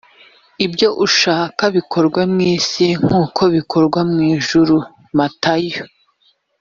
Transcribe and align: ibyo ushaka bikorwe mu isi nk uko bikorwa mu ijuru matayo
ibyo 0.65 0.89
ushaka 1.05 1.63
bikorwe 1.75 2.21
mu 2.33 2.39
isi 2.55 2.85
nk 3.03 3.11
uko 3.23 3.41
bikorwa 3.55 3.99
mu 4.11 4.19
ijuru 4.35 4.75
matayo 5.17 5.83